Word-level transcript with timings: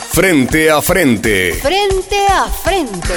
Frente 0.00 0.70
a 0.70 0.80
frente. 0.80 1.52
Frente 1.54 2.16
a 2.26 2.48
frente. 2.48 3.14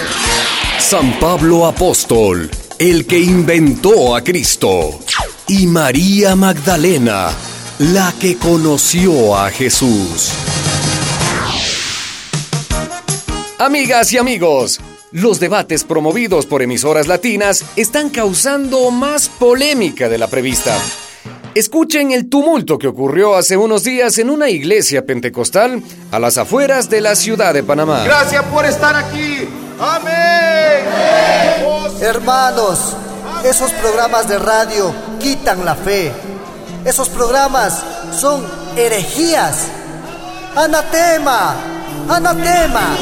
San 0.77 1.17
Pablo 1.19 1.65
Apóstol, 1.65 2.49
el 2.77 3.05
que 3.05 3.17
inventó 3.17 4.15
a 4.15 4.21
Cristo. 4.21 4.99
Y 5.47 5.67
María 5.67 6.35
Magdalena, 6.35 7.31
la 7.79 8.13
que 8.19 8.35
conoció 8.37 9.37
a 9.37 9.49
Jesús. 9.51 10.31
Amigas 13.57 14.11
y 14.11 14.17
amigos, 14.17 14.81
los 15.11 15.39
debates 15.39 15.85
promovidos 15.85 16.45
por 16.45 16.61
emisoras 16.61 17.07
latinas 17.07 17.63
están 17.77 18.09
causando 18.09 18.91
más 18.91 19.29
polémica 19.29 20.09
de 20.09 20.17
la 20.17 20.27
prevista. 20.27 20.77
Escuchen 21.55 22.11
el 22.11 22.27
tumulto 22.27 22.77
que 22.77 22.87
ocurrió 22.87 23.33
hace 23.33 23.55
unos 23.55 23.85
días 23.85 24.17
en 24.17 24.29
una 24.29 24.49
iglesia 24.49 25.05
pentecostal 25.05 25.81
a 26.11 26.19
las 26.19 26.37
afueras 26.37 26.89
de 26.89 26.99
la 26.99 27.15
ciudad 27.15 27.53
de 27.53 27.63
Panamá. 27.63 28.03
Gracias 28.03 28.43
por 28.47 28.65
estar 28.65 28.93
aquí. 28.93 29.47
Amén. 29.79 30.83
Hermanos, 32.01 32.97
esos 33.45 33.71
programas 33.71 34.27
de 34.27 34.37
radio 34.37 34.93
quitan 35.17 35.63
la 35.63 35.75
fe. 35.75 36.11
Esos 36.83 37.07
programas 37.07 37.81
son 38.11 38.45
herejías. 38.75 39.67
Anatema. 40.57 41.55
Anatema. 42.09 42.97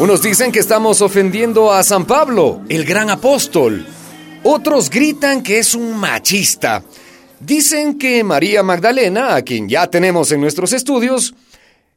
Unos 0.00 0.22
dicen 0.22 0.50
que 0.50 0.58
estamos 0.58 1.02
ofendiendo 1.02 1.72
a 1.72 1.84
San 1.84 2.04
Pablo, 2.04 2.62
el 2.68 2.84
gran 2.84 3.10
apóstol. 3.10 3.86
Otros 4.42 4.90
gritan 4.90 5.42
que 5.42 5.58
es 5.58 5.74
un 5.74 5.96
machista. 5.96 6.82
Dicen 7.40 7.98
que 7.98 8.24
María 8.24 8.62
Magdalena, 8.62 9.34
a 9.34 9.42
quien 9.42 9.68
ya 9.68 9.86
tenemos 9.88 10.32
en 10.32 10.40
nuestros 10.40 10.72
estudios, 10.72 11.34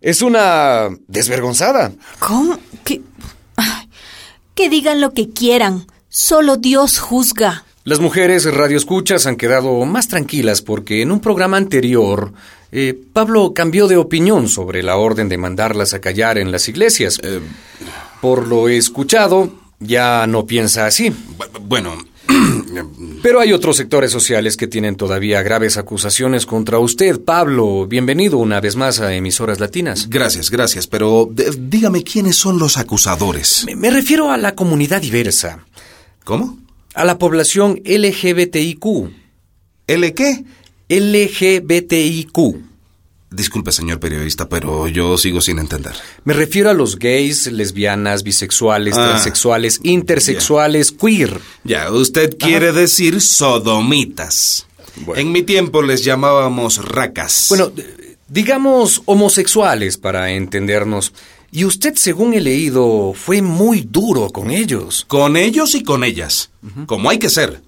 es 0.02 0.22
una 0.22 0.90
desvergonzada. 1.08 1.92
¿Cómo? 2.20 2.60
Que... 2.84 3.02
que 4.56 4.70
digan 4.70 5.02
lo 5.02 5.14
que 5.14 5.30
quieran. 5.30 5.88
Solo 6.10 6.58
Dios 6.58 7.00
juzga. 7.00 7.66
Las 7.86 8.00
mujeres 8.00 8.46
radioescuchas 8.46 9.26
han 9.26 9.36
quedado 9.36 9.84
más 9.86 10.08
tranquilas 10.08 10.62
porque 10.62 11.02
en 11.02 11.12
un 11.12 11.20
programa 11.20 11.58
anterior 11.58 12.32
eh, 12.72 12.98
Pablo 13.14 13.54
cambió 13.54 13.88
de 13.88 13.98
opinión 13.98 14.48
sobre 14.48 14.84
la 14.84 14.96
orden 14.96 15.28
de 15.28 15.38
mandarlas 15.38 15.94
a 15.94 16.00
callar 16.00 16.38
en 16.38 16.52
las 16.52 16.70
iglesias. 16.70 17.20
Eh, 17.24 17.42
Por 18.22 18.48
lo 18.48 18.70
escuchado, 18.70 19.52
ya 19.80 20.26
no 20.28 20.46
piensa 20.46 20.86
así. 20.86 21.14
Bueno, 21.62 21.98
Pero 23.22 23.40
hay 23.40 23.54
otros 23.54 23.78
sectores 23.78 24.12
sociales 24.12 24.58
que 24.58 24.68
tienen 24.68 24.96
todavía 24.96 25.42
graves 25.42 25.78
acusaciones 25.78 26.46
contra 26.46 26.80
usted, 26.80 27.20
Pablo. 27.22 27.88
Bienvenido 27.88 28.38
una 28.38 28.60
vez 28.60 28.76
más 28.76 29.00
a 29.00 29.14
Emisoras 29.14 29.60
Latinas. 29.60 30.10
Gracias, 30.10 30.50
gracias, 30.50 30.88
pero 30.88 31.30
dígame 31.58 32.04
quiénes 32.04 32.36
son 32.36 32.60
los 32.60 32.78
acusadores. 32.78 33.64
Me, 33.66 33.76
me 33.76 33.90
refiero 33.90 34.32
a 34.32 34.38
la 34.38 34.56
comunidad 34.56 35.02
diversa. 35.02 35.66
¿Cómo? 36.24 36.58
A 36.94 37.06
la 37.06 37.18
población 37.18 37.82
LGBTIQ. 37.86 38.86
¿L 39.88 40.14
qué? 40.14 40.44
LGBTIQ. 40.90 42.73
Disculpe, 43.34 43.72
señor 43.72 44.00
periodista, 44.00 44.48
pero 44.48 44.88
yo 44.88 45.18
sigo 45.18 45.42
sin 45.42 45.58
entender. 45.58 45.94
Me 46.24 46.34
refiero 46.34 46.70
a 46.70 46.74
los 46.74 47.00
gays, 47.00 47.52
lesbianas, 47.52 48.22
bisexuales, 48.24 48.96
Ah. 48.96 49.10
transexuales, 49.10 49.80
intersexuales, 49.84 50.92
queer. 50.92 51.40
Ya, 51.64 51.92
usted 51.92 52.38
quiere 52.38 52.72
decir 52.74 53.20
sodomitas. 53.22 54.68
Bueno. 54.98 55.20
En 55.22 55.32
mi 55.32 55.42
tiempo 55.42 55.82
les 55.82 56.04
llamábamos 56.04 56.86
racas. 56.86 57.48
Bueno, 57.50 57.72
digamos 58.28 59.02
homosexuales 59.06 59.98
para 59.98 60.32
entendernos. 60.32 61.14
Y 61.52 61.66
usted, 61.66 61.96
según 61.96 62.34
he 62.34 62.42
leído, 62.42 63.14
fue 63.16 63.42
muy 63.42 63.82
duro 63.82 64.30
con 64.30 64.52
ellos. 64.52 65.06
con 65.08 65.38
ellos 65.38 65.76
y 65.76 65.84
con 65.84 66.04
ellas, 66.04 66.50
como 66.86 67.10
hay 67.10 67.18
que 67.20 67.30
ser. 67.30 67.62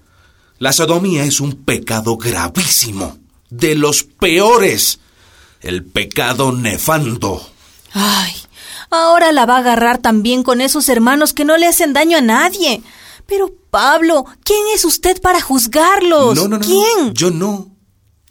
La 0.60 0.72
sodomía 0.74 1.24
es 1.26 1.40
un 1.40 1.54
pecado 1.66 2.18
gravísimo, 2.18 3.18
de 3.50 3.76
los 3.76 4.04
peores. 4.04 5.00
El 5.66 5.84
pecado 5.84 6.52
nefando. 6.52 7.42
Ay, 7.92 8.34
ahora 8.92 9.32
la 9.32 9.48
va 9.48 9.56
a 9.56 9.60
agarrar 9.62 9.98
también 9.98 10.44
con 10.44 10.62
esos 10.62 10.88
hermanos 10.90 11.34
que 11.34 11.44
no 11.44 11.58
le 11.58 11.66
hacen 11.66 11.92
daño 11.92 12.20
a 12.20 12.22
nadie. 12.22 12.84
Pero, 13.26 13.52
Pablo, 13.72 14.26
¿quién 14.44 14.60
es 14.76 14.86
usted 14.86 15.20
para 15.20 15.42
juzgarlos? 15.42 16.36
No, 16.36 16.48
no, 16.48 16.60
no. 16.60 16.64
¿Quién? 16.64 17.16
Yo 17.16 17.32
no. 17.32 17.75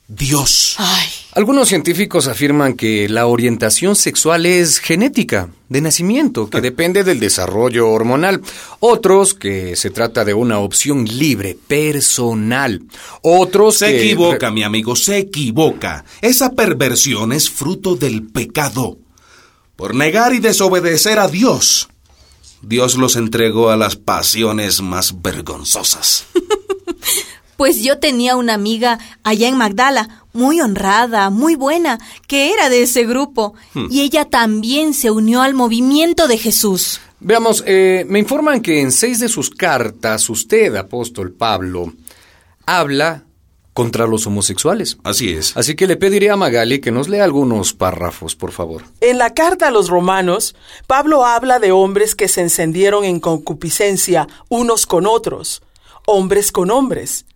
Dios. 0.07 0.75
Ay, 0.79 1.07
Algunos 1.33 1.69
científicos 1.69 2.27
afirman 2.27 2.75
que 2.75 3.09
la 3.09 3.27
orientación 3.27 3.97
sexual 3.97 4.45
es 4.45 4.79
genética, 4.79 5.49
de 5.71 5.81
nacimiento, 5.81 6.51
que 6.51 6.61
depende 6.61 7.05
del 7.05 7.21
desarrollo 7.21 7.89
hormonal. 7.89 8.43
Otros 8.81 9.33
que 9.33 9.77
se 9.77 9.89
trata 9.91 10.25
de 10.27 10.35
una 10.35 10.59
opción 10.59 11.07
libre, 11.07 11.57
personal. 11.67 12.83
Otros 13.23 13.79
Se 13.79 13.87
que... 13.87 14.05
equivoca, 14.05 14.51
mi 14.51 14.63
amigo, 14.63 14.95
se 14.95 15.19
equivoca. 15.19 16.05
Esa 16.21 16.53
perversión 16.53 17.33
es 17.33 17.49
fruto 17.49 17.97
del 17.97 18.25
pecado. 18.25 18.99
Por 19.75 19.95
negar 19.95 20.35
y 20.35 20.39
desobedecer 20.39 21.19
a 21.19 21.29
Dios. 21.29 21.89
Dios 22.61 22.97
los 22.97 23.17
entregó 23.17 23.71
a 23.71 23.77
las 23.77 23.97
pasiones 23.97 24.83
más 24.83 25.23
vergonzosas. 25.23 26.27
pues 27.57 27.83
yo 27.83 27.99
tenía 27.99 28.37
una 28.37 28.55
amiga 28.55 28.99
allá 29.23 29.49
en 29.49 29.57
Magdala, 29.57 30.25
muy 30.33 30.61
honrada, 30.61 31.31
muy 31.31 31.55
buena, 31.55 31.99
que 32.27 32.53
era 32.53 32.69
de 32.69 32.83
ese 32.83 33.05
grupo. 33.05 33.55
Hmm. 33.73 33.87
Y 33.91 34.03
ella 34.03 34.25
también 34.25 34.95
se 34.95 35.11
unió 35.11 35.43
al 35.43 35.55
movimiento 35.55 36.29
de 36.29 36.39
Jesús. 36.39 37.01
Veamos, 37.21 37.65
eh, 37.67 38.05
me 38.09 38.19
informan 38.19 38.61
que 38.61 38.81
en 38.81 38.93
seis 38.93 39.19
de 39.19 39.29
sus 39.29 39.49
cartas 39.51 40.29
usted, 40.29 40.75
apóstol 40.77 41.33
Pablo, 41.33 41.93
habla 42.67 43.25
contra 43.75 44.07
los 44.07 44.27
homosexuales. 44.27 44.99
Así 45.03 45.33
es. 45.33 45.57
Así 45.57 45.75
que 45.75 45.87
le 45.87 45.97
pediré 45.97 46.31
a 46.31 46.37
Magali 46.37 46.81
que 46.81 46.93
nos 46.93 47.09
lea 47.09 47.25
algunos 47.25 47.75
párrafos, 47.75 48.37
por 48.37 48.53
favor. 48.53 48.85
En 49.01 49.19
la 49.19 49.35
carta 49.35 49.69
a 49.69 49.71
los 49.73 49.89
romanos, 49.89 50.55
Pablo 50.87 51.25
habla 51.25 51.59
de 51.59 51.73
hombres 51.73 52.15
que 52.15 52.29
se 52.29 52.41
encendieron 52.41 53.05
en 53.05 53.21
concupiscencia 53.21 54.29
unos 54.49 54.87
con 54.87 55.07
otros, 55.07 55.63
hombres 56.07 56.53
con 56.53 56.71
hombres, 56.71 57.27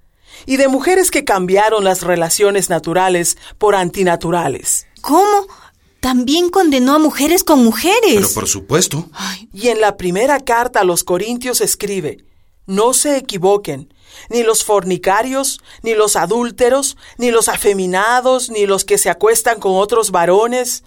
y 0.47 0.57
de 0.57 0.69
mujeres 0.69 1.11
que 1.11 1.25
cambiaron 1.25 1.85
las 1.85 2.03
relaciones 2.03 2.71
naturales 2.71 3.39
por 3.59 3.75
antinaturales. 3.75 4.87
¿Cómo? 5.01 5.47
También 6.01 6.49
condenó 6.49 6.95
a 6.95 6.99
mujeres 6.99 7.43
con 7.45 7.65
mujeres. 7.65 8.15
Pero 8.15 8.35
por 8.35 8.49
supuesto. 8.49 9.09
Y 9.53 9.69
en 9.69 9.81
la 9.81 9.97
primera 9.97 10.41
carta 10.41 10.81
a 10.81 10.85
los 10.85 11.03
Corintios 11.03 11.61
escribe, 11.61 12.25
no 12.67 12.93
se 12.93 13.17
equivoquen, 13.17 13.93
ni 14.31 14.43
los 14.43 14.65
fornicarios, 14.65 15.61
ni 15.83 15.95
los 15.95 16.17
adúlteros, 16.17 16.97
ni 17.17 17.31
los 17.31 17.49
afeminados, 17.49 18.51
ni 18.51 18.67
los 18.67 18.85
que 18.85 18.99
se 18.99 19.11
acuestan 19.11 19.59
con 19.59 19.73
otros 19.75 20.11
varones. 20.11 20.85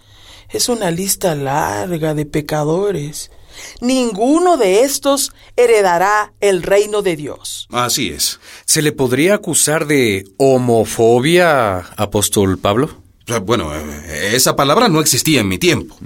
Es 0.50 0.70
una 0.70 0.92
lista 0.92 1.36
larga 1.36 2.14
de 2.14 2.26
pecadores. 2.26 3.32
Ninguno 3.80 4.58
de 4.58 4.82
estos 4.82 5.32
heredará 5.56 6.34
el 6.40 6.64
reino 6.64 7.02
de 7.02 7.16
Dios. 7.16 7.68
Así 7.72 8.10
es. 8.10 8.40
¿Se 8.66 8.82
le 8.82 8.92
podría 8.92 9.36
acusar 9.36 9.88
de 9.88 10.26
homofobia, 10.38 11.80
apóstol 11.98 12.58
Pablo? 12.58 13.02
Bueno, 13.44 13.74
eh, 13.74 14.32
esa 14.34 14.56
palabra 14.56 14.90
no 14.90 15.00
existía 15.00 15.42
en 15.42 15.48
mi 15.48 15.58
tiempo. 15.58 15.98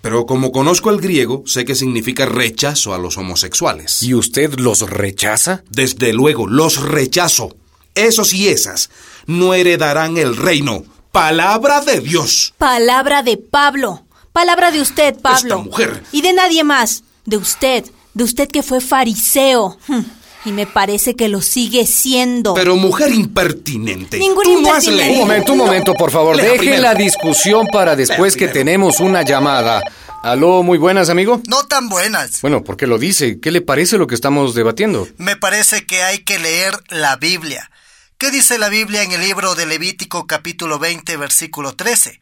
Pero 0.00 0.24
como 0.24 0.52
conozco 0.52 0.90
el 0.90 1.00
griego, 1.00 1.42
sé 1.46 1.64
que 1.64 1.74
significa 1.74 2.26
rechazo 2.26 2.94
a 2.94 2.98
los 2.98 3.18
homosexuales. 3.18 4.02
¿Y 4.04 4.14
usted 4.14 4.54
los 4.54 4.88
rechaza? 4.88 5.64
Desde 5.68 6.12
luego, 6.12 6.46
los 6.46 6.80
rechazo. 6.80 7.56
Esos 7.94 8.32
y 8.32 8.48
esas 8.48 8.90
no 9.26 9.54
heredarán 9.54 10.16
el 10.16 10.36
reino. 10.36 10.84
Palabra 11.10 11.80
de 11.80 12.00
Dios. 12.00 12.54
Palabra 12.58 13.22
de 13.22 13.36
Pablo. 13.36 14.05
Palabra 14.36 14.70
de 14.70 14.82
usted, 14.82 15.18
Pablo. 15.18 15.38
Esta 15.38 15.56
mujer. 15.56 16.02
Y 16.12 16.20
de 16.20 16.34
nadie 16.34 16.62
más. 16.62 17.04
De 17.24 17.38
usted. 17.38 17.86
De 18.12 18.22
usted 18.22 18.46
que 18.50 18.62
fue 18.62 18.82
fariseo. 18.82 19.78
Hm. 19.88 20.00
Y 20.44 20.52
me 20.52 20.66
parece 20.66 21.16
que 21.16 21.30
lo 21.30 21.40
sigue 21.40 21.86
siendo. 21.86 22.52
Pero 22.52 22.76
mujer 22.76 23.14
impertinente. 23.14 24.18
Ningún 24.18 24.44
tú 24.44 24.60
no 24.60 24.74
has 24.74 24.84
impertinente. 24.84 25.14
Un 25.14 25.18
momento, 25.20 25.52
un 25.54 25.58
momento, 25.58 25.94
por 25.94 26.10
favor. 26.10 26.36
Deje 26.36 26.58
primero. 26.58 26.82
la 26.82 26.94
discusión 26.94 27.66
para 27.72 27.96
después 27.96 28.36
que 28.36 28.48
tenemos 28.48 29.00
una 29.00 29.22
llamada. 29.22 29.82
Aló, 30.22 30.62
muy 30.62 30.76
buenas, 30.76 31.08
amigo. 31.08 31.40
No 31.48 31.66
tan 31.66 31.88
buenas. 31.88 32.42
Bueno, 32.42 32.62
¿por 32.62 32.76
qué 32.76 32.86
lo 32.86 32.98
dice? 32.98 33.40
¿Qué 33.40 33.50
le 33.50 33.62
parece 33.62 33.96
lo 33.96 34.06
que 34.06 34.14
estamos 34.14 34.54
debatiendo? 34.54 35.08
Me 35.16 35.36
parece 35.36 35.86
que 35.86 36.02
hay 36.02 36.18
que 36.18 36.38
leer 36.38 36.74
la 36.90 37.16
Biblia. 37.16 37.70
¿Qué 38.18 38.30
dice 38.30 38.58
la 38.58 38.68
Biblia 38.68 39.02
en 39.02 39.12
el 39.12 39.22
libro 39.22 39.54
de 39.54 39.64
Levítico 39.64 40.26
capítulo 40.26 40.78
20 40.78 41.16
versículo 41.16 41.74
13? 41.74 42.20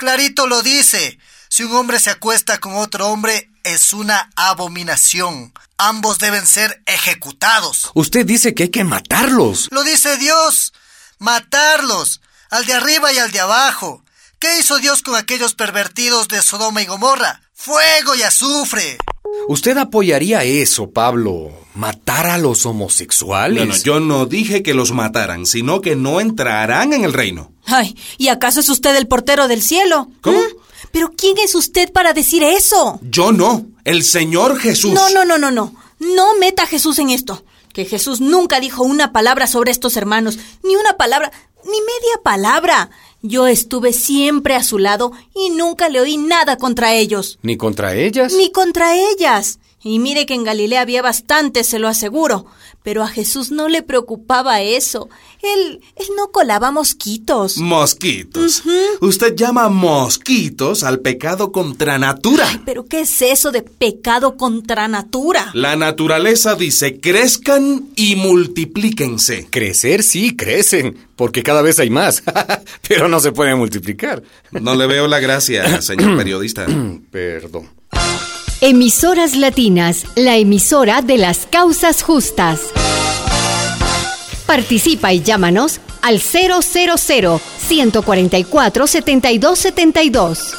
Clarito 0.00 0.46
lo 0.46 0.62
dice. 0.62 1.18
Si 1.50 1.62
un 1.62 1.76
hombre 1.76 1.98
se 2.00 2.08
acuesta 2.08 2.58
con 2.58 2.74
otro 2.74 3.08
hombre 3.08 3.50
es 3.64 3.92
una 3.92 4.30
abominación. 4.34 5.52
Ambos 5.76 6.18
deben 6.18 6.46
ser 6.46 6.82
ejecutados. 6.86 7.90
Usted 7.92 8.24
dice 8.24 8.54
que 8.54 8.62
hay 8.62 8.68
que 8.70 8.82
matarlos. 8.82 9.68
Lo 9.70 9.84
dice 9.84 10.16
Dios. 10.16 10.72
Matarlos. 11.18 12.22
Al 12.48 12.64
de 12.64 12.72
arriba 12.72 13.12
y 13.12 13.18
al 13.18 13.30
de 13.30 13.40
abajo. 13.40 14.02
¿Qué 14.38 14.58
hizo 14.58 14.78
Dios 14.78 15.02
con 15.02 15.16
aquellos 15.16 15.52
pervertidos 15.52 16.28
de 16.28 16.40
Sodoma 16.40 16.80
y 16.80 16.86
Gomorra? 16.86 17.42
Fuego 17.62 18.14
y 18.14 18.22
azufre. 18.22 18.96
¿Usted 19.46 19.76
apoyaría 19.76 20.44
eso, 20.44 20.92
Pablo? 20.92 21.50
¿Matar 21.74 22.26
a 22.28 22.38
los 22.38 22.64
homosexuales? 22.64 23.66
No, 23.66 23.74
no, 23.74 23.82
yo 23.82 24.00
no 24.00 24.24
dije 24.24 24.62
que 24.62 24.72
los 24.72 24.92
mataran, 24.92 25.44
sino 25.44 25.82
que 25.82 25.94
no 25.94 26.22
entrarán 26.22 26.94
en 26.94 27.04
el 27.04 27.12
reino. 27.12 27.52
Ay, 27.66 27.94
¿y 28.16 28.28
acaso 28.28 28.60
es 28.60 28.70
usted 28.70 28.96
el 28.96 29.08
portero 29.08 29.46
del 29.46 29.60
cielo? 29.60 30.08
¿Cómo? 30.22 30.38
¿Mm? 30.38 30.56
¿Pero 30.90 31.10
quién 31.14 31.36
es 31.36 31.54
usted 31.54 31.92
para 31.92 32.14
decir 32.14 32.42
eso? 32.42 32.98
Yo 33.02 33.30
no, 33.30 33.66
el 33.84 34.04
Señor 34.04 34.58
Jesús. 34.58 34.94
No, 34.94 35.10
no, 35.10 35.26
no, 35.26 35.36
no, 35.36 35.50
no. 35.50 35.74
No 35.98 36.38
meta 36.38 36.62
a 36.62 36.66
Jesús 36.66 36.98
en 36.98 37.10
esto. 37.10 37.44
Que 37.74 37.84
Jesús 37.84 38.22
nunca 38.22 38.58
dijo 38.60 38.84
una 38.84 39.12
palabra 39.12 39.46
sobre 39.46 39.70
estos 39.70 39.98
hermanos, 39.98 40.38
ni 40.64 40.76
una 40.76 40.96
palabra, 40.96 41.30
ni 41.64 41.78
media 41.78 42.22
palabra. 42.24 42.88
Yo 43.22 43.46
estuve 43.46 43.92
siempre 43.92 44.54
a 44.54 44.64
su 44.64 44.78
lado 44.78 45.12
y 45.34 45.50
nunca 45.50 45.88
le 45.88 46.00
oí 46.00 46.16
nada 46.16 46.56
contra 46.56 46.94
ellos. 46.94 47.38
¿Ni 47.42 47.56
contra 47.56 47.94
ellas? 47.94 48.32
Ni 48.32 48.50
contra 48.50 48.96
ellas. 48.96 49.58
Y 49.82 49.98
mire 49.98 50.26
que 50.26 50.34
en 50.34 50.44
Galilea 50.44 50.82
había 50.82 51.00
bastante, 51.00 51.64
se 51.64 51.78
lo 51.78 51.88
aseguro. 51.88 52.46
Pero 52.82 53.02
a 53.02 53.08
Jesús 53.08 53.50
no 53.50 53.68
le 53.68 53.82
preocupaba 53.82 54.60
eso. 54.60 55.08
Él, 55.42 55.80
él 55.96 56.06
no 56.16 56.30
colaba 56.30 56.70
mosquitos. 56.70 57.56
Mosquitos. 57.58 58.62
Usted 59.00 59.34
llama 59.34 59.68
mosquitos 59.70 60.82
al 60.82 61.00
pecado 61.00 61.50
contra 61.50 61.98
natura. 61.98 62.46
Pero 62.66 62.84
¿qué 62.86 63.00
es 63.00 63.22
eso 63.22 63.52
de 63.52 63.62
pecado 63.62 64.36
contra 64.36 64.86
natura? 64.86 65.50
La 65.54 65.76
naturaleza 65.76 66.54
dice 66.54 67.00
crezcan 67.00 67.88
y 67.96 68.16
multiplíquense. 68.16 69.48
Crecer 69.50 70.02
sí, 70.02 70.36
crecen, 70.36 70.96
porque 71.16 71.42
cada 71.42 71.62
vez 71.62 71.78
hay 71.78 71.90
más, 71.90 72.22
pero 72.88 73.08
no 73.08 73.20
se 73.20 73.32
pueden 73.32 73.58
multiplicar. 73.58 74.22
No 74.52 74.74
le 74.74 74.86
veo 74.86 75.06
la 75.06 75.20
gracia, 75.20 75.80
señor 75.80 76.16
periodista. 76.16 76.66
Perdón. 77.10 77.79
Emisoras 78.62 79.36
Latinas, 79.36 80.04
la 80.16 80.36
emisora 80.36 81.00
de 81.00 81.16
las 81.16 81.46
causas 81.46 82.02
justas. 82.02 82.60
Participa 84.44 85.14
y 85.14 85.22
llámanos 85.22 85.80
al 86.02 86.20
000 86.20 86.60
144 86.60 88.86
7272. 88.86 90.56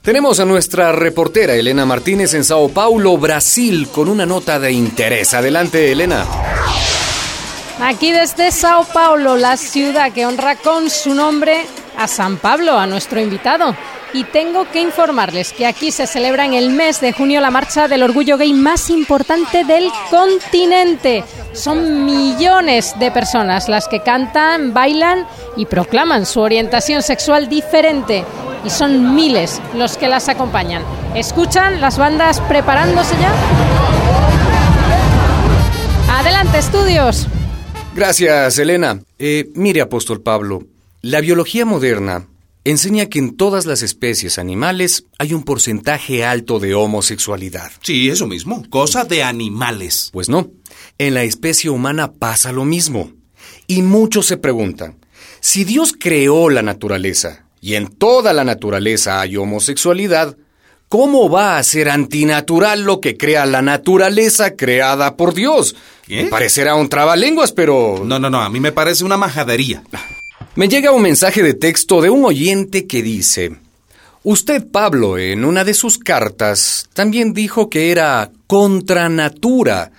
Tenemos 0.00 0.38
a 0.38 0.44
nuestra 0.44 0.92
reportera 0.92 1.54
Elena 1.54 1.84
Martínez 1.84 2.32
en 2.34 2.44
Sao 2.44 2.68
Paulo, 2.68 3.18
Brasil, 3.18 3.88
con 3.88 4.08
una 4.08 4.26
nota 4.26 4.60
de 4.60 4.70
interés. 4.70 5.34
Adelante, 5.34 5.90
Elena. 5.90 6.24
Aquí 7.80 8.12
desde 8.12 8.52
Sao 8.52 8.84
Paulo, 8.84 9.36
la 9.36 9.56
ciudad 9.56 10.12
que 10.12 10.24
honra 10.24 10.54
con 10.54 10.88
su 10.88 11.14
nombre 11.14 11.66
a 12.00 12.08
San 12.08 12.38
Pablo, 12.38 12.78
a 12.78 12.86
nuestro 12.86 13.20
invitado. 13.20 13.76
Y 14.14 14.24
tengo 14.24 14.68
que 14.70 14.80
informarles 14.80 15.52
que 15.52 15.66
aquí 15.66 15.92
se 15.92 16.06
celebra 16.06 16.46
en 16.46 16.54
el 16.54 16.70
mes 16.70 17.00
de 17.00 17.12
junio 17.12 17.40
la 17.40 17.50
marcha 17.50 17.88
del 17.88 18.02
orgullo 18.02 18.38
gay 18.38 18.54
más 18.54 18.88
importante 18.88 19.64
del 19.64 19.90
continente. 20.10 21.22
Son 21.52 22.06
millones 22.06 22.98
de 22.98 23.10
personas 23.10 23.68
las 23.68 23.86
que 23.86 24.00
cantan, 24.00 24.72
bailan 24.72 25.26
y 25.56 25.66
proclaman 25.66 26.24
su 26.24 26.40
orientación 26.40 27.02
sexual 27.02 27.48
diferente. 27.48 28.24
Y 28.64 28.70
son 28.70 29.14
miles 29.14 29.60
los 29.74 29.96
que 29.98 30.08
las 30.08 30.28
acompañan. 30.28 30.82
¿Escuchan 31.14 31.80
las 31.80 31.98
bandas 31.98 32.40
preparándose 32.40 33.14
ya? 33.20 33.32
Adelante, 36.18 36.58
estudios. 36.58 37.28
Gracias, 37.94 38.58
Elena. 38.58 39.00
Eh, 39.18 39.50
mire, 39.54 39.80
apóstol 39.80 40.20
Pablo, 40.22 40.62
la 41.02 41.22
biología 41.22 41.64
moderna 41.64 42.26
enseña 42.64 43.06
que 43.06 43.18
en 43.18 43.34
todas 43.36 43.64
las 43.64 43.82
especies 43.82 44.38
animales 44.38 45.04
hay 45.18 45.32
un 45.32 45.44
porcentaje 45.44 46.26
alto 46.26 46.58
de 46.58 46.74
homosexualidad. 46.74 47.72
Sí, 47.80 48.10
eso 48.10 48.26
mismo, 48.26 48.62
cosa 48.68 49.04
de 49.04 49.22
animales. 49.22 50.10
Pues 50.12 50.28
no, 50.28 50.50
en 50.98 51.14
la 51.14 51.22
especie 51.22 51.70
humana 51.70 52.12
pasa 52.12 52.52
lo 52.52 52.66
mismo. 52.66 53.12
Y 53.66 53.80
muchos 53.80 54.26
se 54.26 54.36
preguntan, 54.36 54.98
si 55.40 55.64
Dios 55.64 55.94
creó 55.98 56.50
la 56.50 56.60
naturaleza 56.60 57.46
y 57.62 57.76
en 57.76 57.88
toda 57.88 58.34
la 58.34 58.44
naturaleza 58.44 59.22
hay 59.22 59.38
homosexualidad, 59.38 60.36
¿cómo 60.90 61.30
va 61.30 61.56
a 61.56 61.62
ser 61.62 61.88
antinatural 61.88 62.82
lo 62.82 63.00
que 63.00 63.16
crea 63.16 63.46
la 63.46 63.62
naturaleza 63.62 64.54
creada 64.54 65.16
por 65.16 65.32
Dios? 65.32 65.76
Me 66.08 66.26
parecerá 66.26 66.74
un 66.74 66.90
trabalenguas, 66.90 67.52
pero... 67.52 68.02
No, 68.04 68.18
no, 68.18 68.28
no, 68.28 68.42
a 68.42 68.50
mí 68.50 68.60
me 68.60 68.72
parece 68.72 69.04
una 69.04 69.16
majadería. 69.16 69.82
Me 70.60 70.68
llega 70.68 70.92
un 70.92 71.00
mensaje 71.00 71.42
de 71.42 71.54
texto 71.54 72.02
de 72.02 72.10
un 72.10 72.22
oyente 72.22 72.86
que 72.86 73.02
dice, 73.02 73.56
Usted, 74.24 74.70
Pablo, 74.70 75.16
en 75.16 75.46
una 75.46 75.64
de 75.64 75.72
sus 75.72 75.96
cartas, 75.96 76.86
también 76.92 77.32
dijo 77.32 77.70
que 77.70 77.90
era 77.90 78.30
contra 78.46 79.08
natura, 79.08 79.90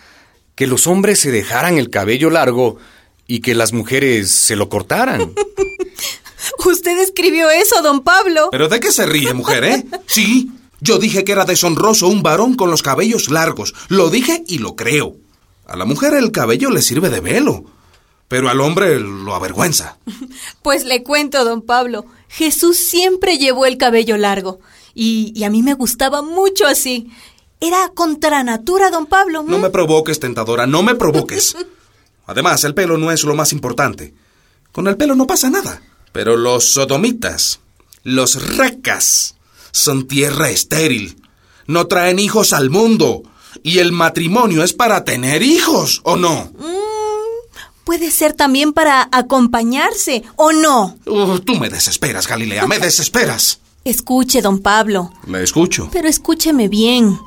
que 0.54 0.68
los 0.68 0.86
hombres 0.86 1.20
se 1.20 1.32
dejaran 1.32 1.80
el 1.80 1.90
cabello 1.90 2.30
largo 2.30 2.78
y 3.26 3.40
que 3.40 3.56
las 3.56 3.74
mujeres 3.74 4.30
se 4.30 4.56
lo 4.56 4.70
cortaran. 4.70 5.34
Usted 6.66 7.00
escribió 7.00 7.50
eso, 7.50 7.82
don 7.82 8.04
Pablo. 8.04 8.50
¿Pero 8.52 8.70
de 8.70 8.80
qué 8.80 8.92
se 8.92 9.08
ríe, 9.08 9.34
mujer, 9.34 9.64
eh? 9.64 9.86
Sí, 10.06 10.52
yo 10.80 11.00
dije 11.00 11.24
que 11.24 11.32
era 11.32 11.46
deshonroso 11.46 12.08
un 12.08 12.22
varón 12.22 12.54
con 12.54 12.70
los 12.70 12.84
cabellos 12.84 13.32
largos. 13.32 13.74
Lo 13.88 14.12
dije 14.12 14.44
y 14.48 14.60
lo 14.60 14.76
creo. 14.76 15.16
A 15.66 15.76
la 15.76 15.86
mujer 15.86 16.14
el 16.14 16.32
cabello 16.32 16.70
le 16.70 16.84
sirve 16.84 17.10
de 17.10 17.20
velo, 17.20 17.66
pero 18.32 18.48
al 18.48 18.62
hombre 18.62 18.98
lo 18.98 19.36
avergüenza. 19.36 19.98
Pues 20.64 20.86
le 20.86 21.04
cuento, 21.04 21.44
don 21.44 21.62
Pablo, 21.64 22.06
Jesús 22.30 22.78
siempre 22.78 23.38
llevó 23.38 23.66
el 23.66 23.78
cabello 23.78 24.16
largo. 24.16 24.62
Y, 24.94 25.34
y 25.36 25.44
a 25.44 25.50
mí 25.50 25.62
me 25.62 25.74
gustaba 25.74 26.22
mucho 26.22 26.66
así. 26.66 27.12
Era 27.60 27.90
contra 27.94 28.42
natura, 28.42 28.90
don 28.90 29.06
Pablo. 29.06 29.44
No 29.46 29.60
me 29.60 29.70
provoques, 29.70 30.22
tentadora, 30.22 30.66
no 30.66 30.82
me 30.82 30.96
provoques. 30.96 31.58
Además, 32.26 32.64
el 32.64 32.74
pelo 32.74 32.98
no 32.98 33.12
es 33.12 33.26
lo 33.26 33.36
más 33.36 33.52
importante. 33.52 34.14
Con 34.72 34.88
el 34.88 34.96
pelo 34.96 35.14
no 35.14 35.28
pasa 35.28 35.50
nada. 35.50 35.82
Pero 36.14 36.38
los 36.38 36.72
sodomitas, 36.72 37.60
los 38.04 38.56
racas, 38.56 39.36
son 39.74 40.08
tierra 40.08 40.50
estéril. 40.50 41.22
No 41.68 41.88
traen 41.88 42.18
hijos 42.18 42.54
al 42.54 42.70
mundo. 42.70 43.24
Y 43.62 43.80
el 43.80 43.92
matrimonio 43.92 44.64
es 44.64 44.72
para 44.72 45.04
tener 45.04 45.44
hijos, 45.44 46.00
¿o 46.06 46.16
no? 46.16 46.50
Puede 47.84 48.12
ser 48.12 48.34
también 48.34 48.74
para 48.74 49.10
acompañarse, 49.12 50.24
¿o 50.36 50.52
no? 50.52 50.96
Uh, 51.06 51.40
tú 51.40 51.56
me 51.56 51.70
desesperas, 51.70 52.28
Galilea, 52.28 52.68
me 52.68 52.80
desesperas. 52.80 53.60
Escuche, 53.84 54.42
don 54.42 54.60
Pablo. 54.60 55.12
Le 55.28 55.44
escucho. 55.44 55.90
Pero 55.92 56.08
escúcheme 56.08 56.68
bien. 56.68 57.20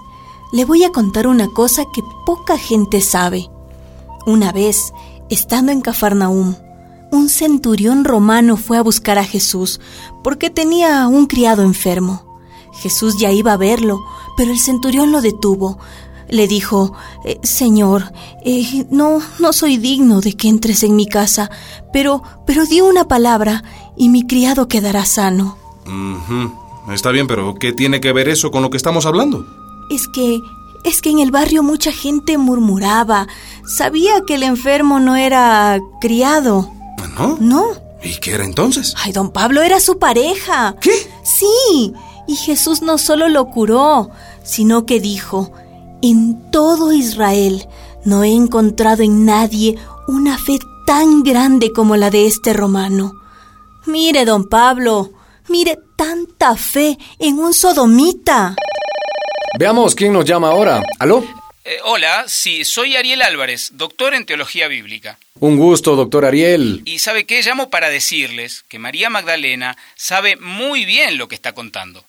Le 0.53 0.65
voy 0.65 0.85
a 0.85 0.91
contar 0.91 1.27
una 1.27 1.49
cosa 1.49 1.83
que 1.93 2.03
poca 2.25 2.57
gente 2.57 3.01
sabe. 3.01 3.51
Una 4.27 4.53
vez, 4.53 4.93
estando 5.29 5.73
en 5.73 5.81
Cafarnaúm, 5.81 6.55
un 7.11 7.29
centurión 7.29 8.05
romano 8.05 8.57
fue 8.57 8.79
a 8.79 8.83
buscar 8.83 9.19
a 9.19 9.25
Jesús 9.25 9.81
porque 10.23 10.51
tenía 10.51 11.07
un 11.09 11.27
criado 11.27 11.63
enfermo. 11.63 12.39
Jesús 12.73 13.19
ya 13.19 13.31
iba 13.31 13.53
a 13.53 13.57
verlo, 13.57 14.01
pero 14.37 14.53
el 14.53 14.59
centurión 14.59 15.13
lo 15.13 15.21
detuvo. 15.21 15.79
Le 16.29 16.47
dijo, 16.49 16.95
"Eh, 17.25 17.39
Señor, 17.43 18.13
eh, 18.45 18.87
no, 18.91 19.21
no 19.39 19.53
soy 19.53 19.77
digno 19.77 20.21
de 20.21 20.35
que 20.35 20.49
entres 20.49 20.83
en 20.83 20.97
mi 20.97 21.07
casa, 21.07 21.51
pero, 21.93 22.23
pero 22.47 22.65
di 22.67 22.81
una 22.81 23.07
palabra 23.09 23.63
y 23.97 24.09
mi 24.09 24.27
criado 24.27 24.69
quedará 24.69 25.05
sano. 25.05 25.57
Está 26.93 27.11
bien, 27.11 27.27
pero 27.27 27.55
¿qué 27.55 27.73
tiene 27.73 28.01
que 28.01 28.13
ver 28.13 28.29
eso 28.29 28.51
con 28.51 28.63
lo 28.63 28.71
que 28.71 28.77
estamos 28.77 29.07
hablando? 29.07 29.47
Es 29.91 30.07
que, 30.09 30.39
es 30.85 31.01
que 31.01 31.11
en 31.11 31.19
el 31.19 31.31
barrio 31.31 31.63
mucha 31.63 31.93
gente 31.93 32.37
murmuraba. 32.39 33.27
Sabía 33.67 34.23
que 34.27 34.35
el 34.35 34.43
enfermo 34.43 35.01
no 35.01 35.17
era 35.17 35.79
criado. 36.01 36.71
¿No? 37.17 37.37
No. 37.41 37.65
¿Y 38.03 38.17
qué 38.17 38.33
era 38.33 38.45
entonces? 38.45 38.95
Ay, 39.03 39.13
don 39.13 39.31
Pablo 39.31 39.63
era 39.63 39.81
su 39.81 39.99
pareja. 39.99 40.77
¿Qué? 40.81 40.93
Sí. 41.23 41.93
Y 42.27 42.37
Jesús 42.37 42.83
no 42.83 42.99
solo 42.99 43.29
lo 43.29 43.47
curó, 43.47 44.11
sino 44.43 44.85
que 44.85 45.01
dijo, 45.01 45.53
en 46.05 46.51
todo 46.51 46.93
Israel 46.93 47.67
no 48.05 48.25
he 48.25 48.29
encontrado 48.29 49.03
en 49.03 49.25
nadie 49.25 49.77
una 50.07 50.37
fe 50.37 50.59
tan 50.87 51.23
grande 51.23 51.73
como 51.73 51.97
la 51.97 52.11
de 52.11 52.27
este 52.27 52.53
romano. 52.53 53.15
Mire, 53.87 54.27
don 54.27 54.47
Pablo, 54.47 55.13
mire 55.49 55.79
tanta 55.97 56.57
fe 56.57 56.99
en 57.19 57.39
un 57.39 57.55
sodomita. 57.55 58.55
Veamos 59.59 59.95
quién 59.95 60.13
nos 60.13 60.27
llama 60.27 60.49
ahora. 60.49 60.83
¿Aló? 60.99 61.25
Eh, 61.65 61.79
hola, 61.85 62.25
sí, 62.27 62.67
soy 62.67 62.97
Ariel 62.97 63.23
Álvarez, 63.23 63.71
doctor 63.73 64.13
en 64.13 64.27
teología 64.27 64.69
bíblica. 64.69 65.19
Un 65.41 65.57
gusto, 65.57 65.97
doctor 65.97 66.27
Ariel. 66.27 66.83
Y 66.85 66.99
sabe 66.99 67.25
qué, 67.25 67.41
llamo 67.41 67.71
para 67.71 67.89
decirles 67.89 68.67
que 68.69 68.79
María 68.79 69.09
Magdalena 69.09 69.79
sabe 69.95 70.37
muy 70.37 70.85
bien 70.85 71.17
lo 71.17 71.29
que 71.29 71.35
está 71.35 71.55
contando. 71.55 72.05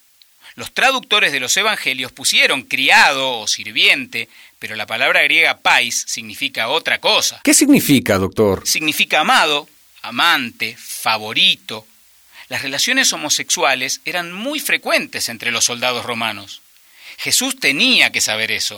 Los 0.56 0.74
traductores 0.74 1.34
de 1.34 1.42
los 1.42 1.56
evangelios 1.58 2.14
pusieron 2.14 2.64
criado 2.64 3.40
o 3.40 3.48
sirviente, 3.48 4.30
pero 4.58 4.76
la 4.76 4.86
palabra 4.86 5.22
griega 5.22 5.58
pais 5.58 6.06
significa 6.08 6.70
otra 6.70 7.00
cosa. 7.00 7.42
¿Qué 7.44 7.54
significa, 7.54 8.18
doctor? 8.18 8.66
Significa 8.66 9.20
amado, 9.20 9.68
amante, 10.02 10.78
favorito. 10.80 11.86
Las 12.48 12.62
relaciones 12.62 13.12
homosexuales 13.12 14.00
eran 14.06 14.32
muy 14.32 14.60
frecuentes 14.60 15.28
entre 15.30 15.52
los 15.52 15.66
soldados 15.66 16.06
romanos. 16.06 16.62
Jesús 17.18 17.60
tenía 17.60 18.12
que 18.12 18.22
saber 18.22 18.52
eso. 18.52 18.74